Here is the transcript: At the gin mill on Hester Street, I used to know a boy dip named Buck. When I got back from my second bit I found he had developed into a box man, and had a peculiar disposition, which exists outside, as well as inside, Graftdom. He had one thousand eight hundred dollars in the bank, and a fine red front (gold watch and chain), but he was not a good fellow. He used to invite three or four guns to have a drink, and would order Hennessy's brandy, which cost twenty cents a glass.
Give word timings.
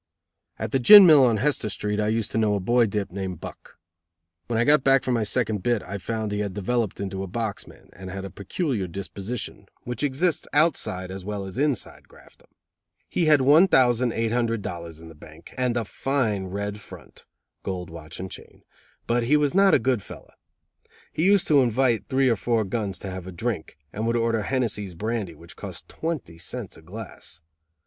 At 0.57 0.71
the 0.71 0.79
gin 0.79 1.05
mill 1.05 1.23
on 1.27 1.37
Hester 1.37 1.69
Street, 1.69 1.99
I 1.99 2.07
used 2.07 2.31
to 2.31 2.39
know 2.39 2.55
a 2.55 2.59
boy 2.59 2.87
dip 2.87 3.11
named 3.11 3.39
Buck. 3.39 3.77
When 4.47 4.57
I 4.57 4.63
got 4.63 4.83
back 4.83 5.03
from 5.03 5.13
my 5.13 5.21
second 5.21 5.61
bit 5.61 5.83
I 5.83 5.99
found 5.99 6.31
he 6.31 6.39
had 6.39 6.55
developed 6.55 6.99
into 6.99 7.21
a 7.21 7.27
box 7.27 7.67
man, 7.67 7.91
and 7.93 8.09
had 8.09 8.25
a 8.25 8.31
peculiar 8.31 8.87
disposition, 8.87 9.67
which 9.83 10.01
exists 10.01 10.47
outside, 10.53 11.11
as 11.11 11.23
well 11.23 11.45
as 11.45 11.59
inside, 11.59 12.07
Graftdom. 12.07 12.47
He 13.09 13.25
had 13.25 13.41
one 13.41 13.67
thousand 13.67 14.11
eight 14.13 14.31
hundred 14.31 14.63
dollars 14.63 15.01
in 15.01 15.07
the 15.07 15.13
bank, 15.13 15.53
and 15.55 15.77
a 15.77 15.85
fine 15.85 16.45
red 16.47 16.79
front 16.79 17.25
(gold 17.61 17.91
watch 17.91 18.19
and 18.19 18.31
chain), 18.31 18.63
but 19.05 19.25
he 19.25 19.37
was 19.37 19.53
not 19.53 19.75
a 19.75 19.77
good 19.77 20.01
fellow. 20.01 20.33
He 21.13 21.25
used 21.25 21.45
to 21.49 21.61
invite 21.61 22.07
three 22.07 22.27
or 22.27 22.35
four 22.35 22.63
guns 22.65 22.97
to 22.97 23.11
have 23.11 23.27
a 23.27 23.31
drink, 23.31 23.77
and 23.93 24.07
would 24.07 24.17
order 24.17 24.41
Hennessy's 24.41 24.95
brandy, 24.95 25.35
which 25.35 25.55
cost 25.55 25.87
twenty 25.87 26.39
cents 26.39 26.75
a 26.75 26.81
glass. 26.81 27.39